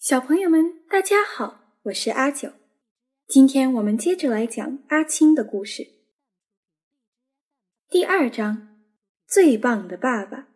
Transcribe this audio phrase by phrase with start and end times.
[0.00, 2.54] 小朋友们，大家好，我是阿九。
[3.26, 5.88] 今天我们接着来讲阿青的故事。
[7.86, 8.80] 第二章，
[9.26, 10.48] 最棒的爸爸。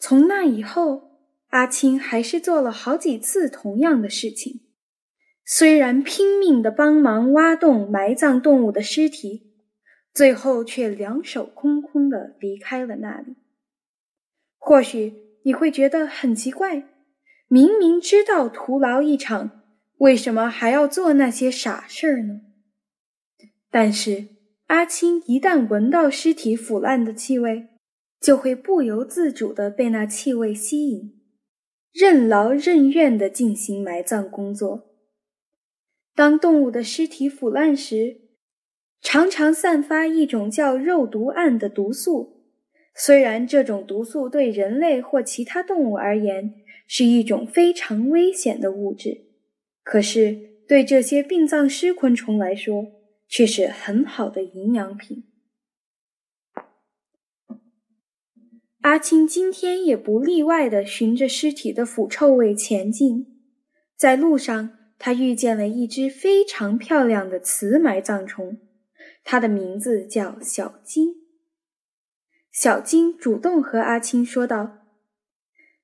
[0.00, 4.66] 从那以后，阿青还是做了好几次同样的事情。
[5.44, 9.54] 虽然拼命的帮忙挖洞埋葬动物的尸体，
[10.12, 13.36] 最后却两手空空的离开了那里。
[14.58, 16.88] 或许你会觉得很奇怪，
[17.46, 19.62] 明明知道徒劳一场，
[19.98, 22.40] 为什么还要做那些傻事儿呢？
[23.70, 24.26] 但是
[24.66, 27.68] 阿青一旦闻到尸体腐烂的气味，
[28.20, 31.14] 就会不由自主的被那气味吸引，
[31.92, 34.96] 任劳任怨的进行埋葬工作。
[36.16, 38.16] 当动物的尸体腐烂时，
[39.00, 42.35] 常常散发一种叫肉毒胺的毒素。
[42.98, 46.54] 虽然这种毒素对人类或其他动物而言
[46.86, 49.26] 是一种非常危险的物质，
[49.82, 52.86] 可是对这些殡葬尸昆虫来说
[53.28, 55.24] 却是很好的营养品。
[58.80, 63.26] 阿青今天也不例外的循着尸体的腐臭味前进，
[63.96, 64.72] 在路上。
[64.98, 68.56] 他遇见了一只非常漂亮的雌埋葬虫，
[69.22, 71.25] 它的名字叫小金。
[72.58, 74.78] 小金主动和阿青说道：“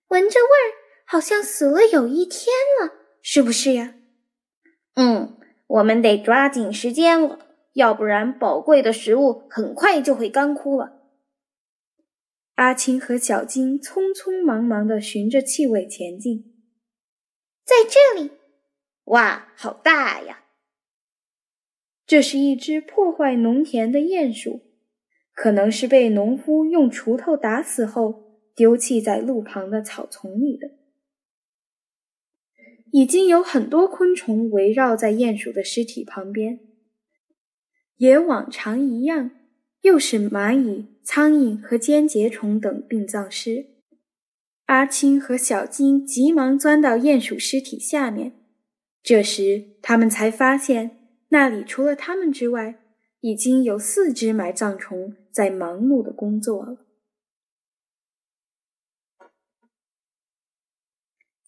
[0.08, 0.72] 闻着味儿，
[1.04, 2.46] 好像死了有一天
[2.80, 3.96] 了，是不是呀
[4.96, 11.02] ？”“嗯，我们得抓紧时间了，要不然宝贵的食物很快就会干枯了。”
[12.56, 16.54] 阿青和小金匆匆忙忙地循着气味前进，
[17.66, 18.30] 在这里。
[19.04, 20.44] 哇，好大呀！
[22.06, 24.71] 这是一只破坏农田的鼹鼠，
[25.34, 30.70] 可能是被农夫用锄头打死后丢弃在路旁的草丛里的。
[32.90, 36.60] 已经有很多昆虫围绕在鼹鼠的尸体旁边，
[37.96, 39.30] 也往常一样，
[39.80, 43.68] 又是蚂蚁、苍蝇和尖节虫等殡葬师。
[44.66, 48.34] 阿青和小金急忙钻到鼹鼠尸体下面。
[49.02, 50.98] 这时，他们才发现，
[51.30, 52.78] 那里除了他们之外，
[53.20, 56.76] 已经有四只埋葬虫在忙碌的工作了。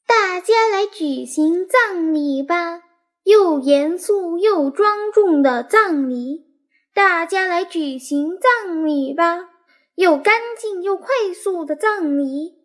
[0.06, 2.82] 大家来举行葬礼吧，
[3.22, 6.44] 又严肃又庄重的葬礼。
[6.92, 9.48] 大家来举行葬礼吧，
[9.94, 12.58] 又干净又快速的葬礼。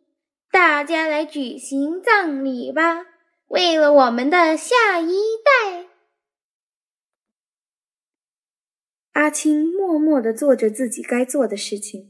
[0.52, 3.06] 大家来举行葬礼吧。
[3.48, 5.79] 为了我们的下一代，
[9.30, 12.10] 阿青默默地做着自己该做的事情。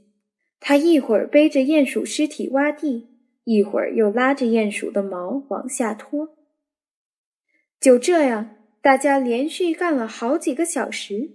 [0.61, 3.09] 他一会儿背着鼹鼠尸体挖地，
[3.43, 6.29] 一会儿又拉着鼹鼠的毛往下拖。
[7.77, 11.31] 就这样，大家连续干了好几个小时。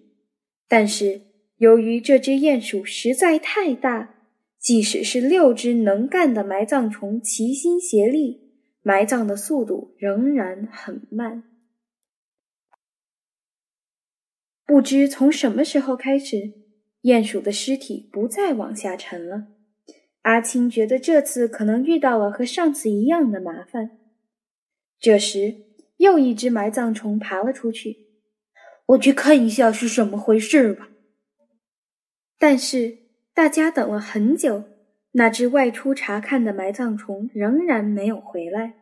[0.67, 1.21] 但是，
[1.59, 4.15] 由于这只鼹鼠实在太大，
[4.59, 8.41] 即使是六只能干的埋葬虫齐心协力。
[8.83, 11.43] 埋葬的速度仍然很慢。
[14.67, 16.53] 不知从什么时候开始，
[17.03, 19.49] 鼹鼠的尸体不再往下沉了。
[20.23, 23.99] 阿青觉得这次可能遇到了和上次一样的麻烦。
[24.99, 25.57] 这时，
[25.99, 28.07] 又一只埋葬虫爬了出去。
[28.87, 30.89] 我去看一下是什么回事吧。
[32.39, 32.99] 但是
[33.35, 34.65] 大家等了很久。
[35.17, 38.75] 那只外出查看的埋葬虫仍然没有回来，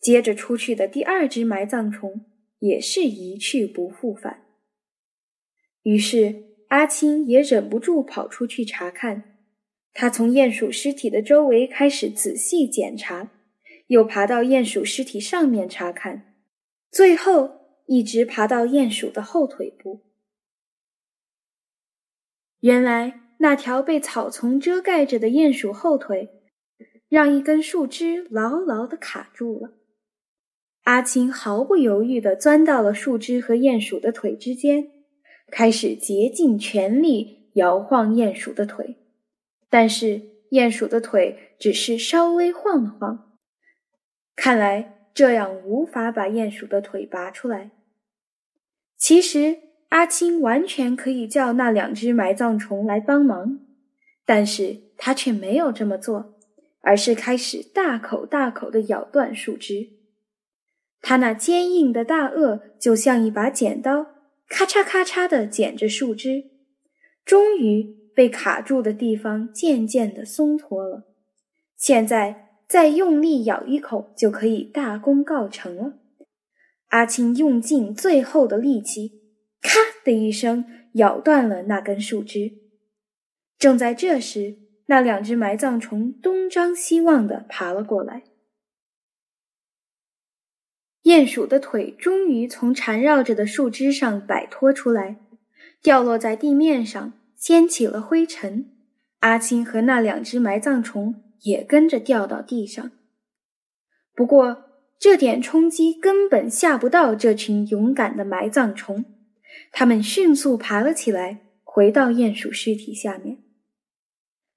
[0.00, 2.24] 接着出去的第二只埋葬虫
[2.60, 4.43] 也是一去不复返。
[5.84, 9.38] 于是阿青也忍不住跑出去查看，
[9.92, 13.30] 他从鼹鼠尸体的周围开始仔细检查，
[13.86, 16.34] 又爬到鼹鼠尸体上面查看，
[16.90, 20.00] 最后一直爬到鼹鼠的后腿部。
[22.58, 23.20] 原来。
[23.38, 26.30] 那条被草丛遮盖着的鼹鼠后腿，
[27.10, 29.72] 让一根树枝牢牢地卡住了。
[30.84, 34.92] 阿青毫不犹豫地钻到了树枝和鼹鼠的腿之间，
[35.50, 38.96] 开始竭尽全力摇晃鼹鼠的腿。
[39.68, 40.20] 但是
[40.50, 43.38] 鼹鼠的腿只是稍微晃了晃，
[44.36, 47.70] 看来这样无法把鼹鼠的腿拔出来。
[48.96, 49.58] 其实。
[49.90, 53.60] 阿青完全可以叫那两只埋葬虫来帮忙，
[54.26, 56.34] 但是他却没有这么做，
[56.80, 59.90] 而是开始大口大口地咬断树枝。
[61.00, 64.13] 他那坚硬的大颚就像一把剪刀，
[64.48, 66.50] 咔嚓咔嚓地剪着树枝，
[67.24, 71.04] 终于被卡住的地方渐渐地松脱了。
[71.76, 75.98] 现在再用力咬一口就可以大功告成了。
[76.88, 79.20] 阿青用尽最后的力气，
[79.60, 82.52] 咔的一声咬断了那根树枝。
[83.58, 88.22] 正在这时，那两只埋葬虫东张西望地爬了过来。
[91.04, 95.16] 鼹鼠的腿终于从缠绕着的树枝上摆脱出来，
[95.82, 98.70] 掉落在地面上，掀起了灰尘。
[99.20, 102.90] 阿青和那两只埋葬虫也跟着掉到地上。
[104.14, 104.64] 不过，
[104.98, 109.04] 这点冲击根本吓不到这群勇敢的埋葬虫，
[109.72, 113.38] 它们迅速爬了起来，回到鼹鼠尸体下面。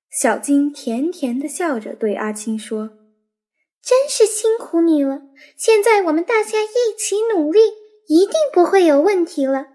[0.09, 2.91] 小金甜甜的笑着对阿青说。
[3.87, 5.21] 真是辛苦你了！
[5.55, 7.59] 现在我们大家一起努力，
[8.09, 9.67] 一定不会有问题了。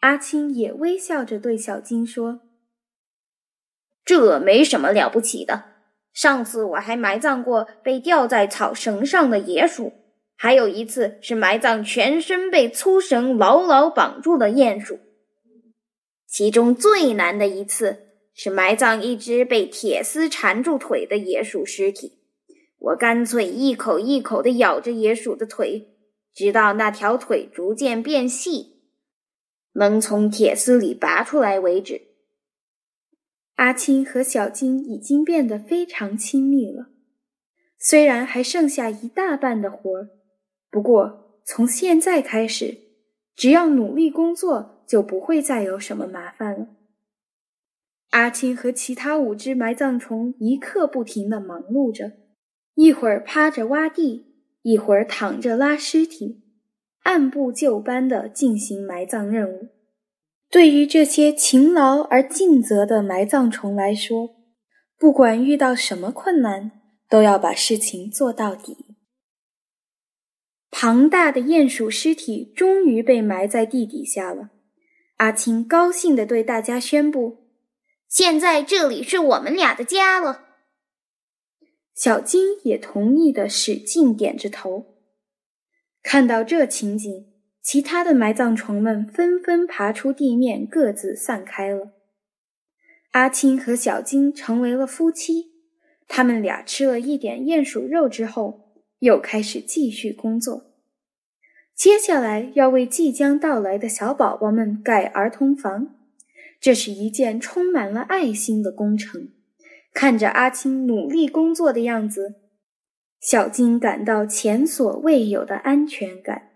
[0.00, 2.40] 阿青也微笑着对小金说
[4.04, 5.70] ：“这没什么了不起的。
[6.12, 9.94] 上次我还埋葬过被吊在草绳上的野鼠，
[10.36, 14.98] 还有一次是埋葬全身被粗绳牢牢绑住的鼹鼠。
[16.26, 22.18] 其中最难的一次是埋葬一只被铁丝缠住腿的野鼠尸体。”
[22.80, 25.96] 我干脆一口一口地咬着野鼠的腿，
[26.32, 28.80] 直到那条腿逐渐变细，
[29.74, 32.00] 能从铁丝里拔出来为止。
[33.56, 36.86] 阿青和小金已经变得非常亲密了，
[37.78, 40.08] 虽然还剩下一大半的活儿，
[40.70, 42.78] 不过从现在开始，
[43.36, 46.68] 只要努力工作，就不会再有什么麻烦了。
[48.12, 52.12] 阿青和其他五只埋葬虫一刻不停地忙碌着。
[52.74, 54.26] 一会儿趴着挖地，
[54.62, 56.42] 一会儿躺着拉尸体，
[57.02, 59.68] 按部就班地进行埋葬任务。
[60.50, 64.30] 对于这些勤劳而尽责的埋葬虫来说，
[64.98, 66.72] 不管遇到什么困难，
[67.08, 68.76] 都要把事情做到底。
[70.70, 74.50] 庞大的鼹鼠尸体终于被埋在地底下了。
[75.16, 77.38] 阿青高兴地对大家宣布
[78.08, 80.46] ：“现在这里是我们俩的家了。”
[82.00, 84.86] 小金也同意的，使劲点着头。
[86.02, 87.26] 看到这情景，
[87.60, 91.92] 其他的埋葬虫们纷纷爬出地面，各自散开了。
[93.10, 95.50] 阿青和小金成为了夫妻。
[96.08, 100.72] 他们俩吃了一点鼹鼠肉之后，又开始继续工作。
[101.76, 105.94] 接下来要为即将到来的小宝宝们盖儿童房，
[106.58, 109.28] 这是一件充满了爱心的工程。
[109.92, 112.36] 看着阿青努力工作的样子，
[113.20, 116.50] 小金感到前所未有的安全感。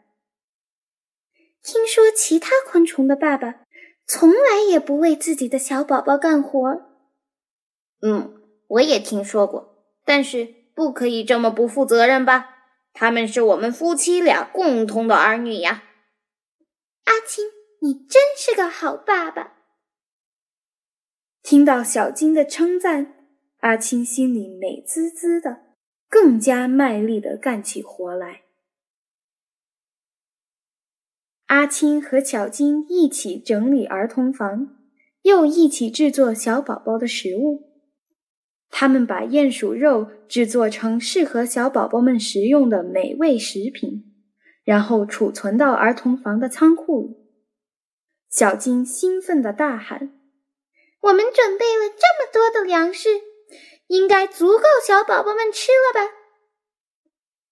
[1.63, 3.67] 听说其他昆虫的爸爸
[4.07, 6.83] 从来也不为自己的小宝宝干活。
[8.03, 12.51] 嗯，我也听说过，但是不可以这么不负责任吧？
[12.93, 15.83] 他们是我们夫妻俩共同的儿女呀。
[17.05, 17.45] 阿青，
[17.81, 19.55] 你真是个好爸爸。
[21.43, 23.24] 听到小金的称赞。
[23.65, 25.63] 阿青心里美滋滋的，
[26.11, 28.43] 更加卖力的干起活来。
[31.47, 34.77] 阿青和小金一起整理儿童房，
[35.23, 37.71] 又一起制作小宝宝的食物。
[38.69, 44.13] 他们把鼹鼠肉制作成适合小宝宝们食用的美味食品，
[44.63, 47.17] 然后储存到儿童房的仓库里。
[48.29, 50.13] 小金兴奋的大喊
[51.01, 53.09] ：“我们准备了这么多的粮食！”
[53.89, 56.13] 应该足够小宝宝们吃了吧？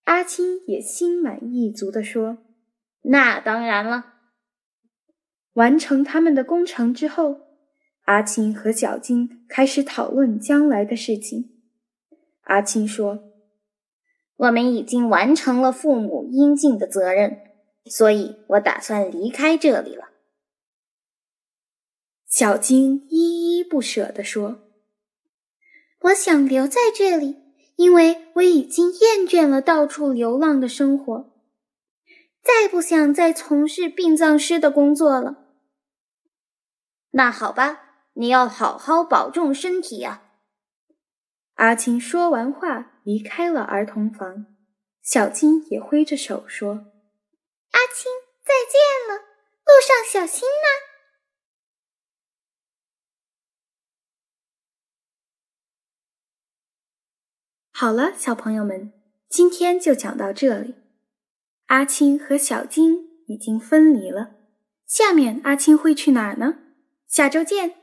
[0.05, 2.39] 阿青也心满意足地说
[3.03, 4.15] ：“那当然了。”
[5.55, 7.41] 完成他们的工程之后，
[8.07, 11.63] 阿青和小金开始讨论将来的事情。
[12.43, 13.33] 阿青说
[14.37, 17.39] ：“我们已经完成了父母应尽的责任，
[17.85, 20.09] 所以我打算离开这里了。”
[22.27, 24.72] 小金依依不舍地说。
[26.03, 27.37] 我想留在这里，
[27.77, 31.31] 因为我已经厌倦了到处流浪的生活，
[32.43, 35.37] 再不想再从事殡葬师的工作了。
[37.13, 37.81] 那好吧，
[38.15, 40.23] 你要好好保重身体呀。
[41.55, 44.47] 阿青说完话，离开了儿童房。
[45.03, 46.73] 小金也挥着手说
[47.73, 48.11] ：“阿青，
[48.43, 49.23] 再见了，
[49.65, 50.69] 路上小心呐。”
[57.83, 58.93] 好了，小朋友们，
[59.29, 60.77] 今天就讲到这里。
[61.67, 64.37] 阿青和小金已经分离了，
[64.87, 66.59] 下面阿青会去哪儿呢？
[67.09, 67.82] 下周见。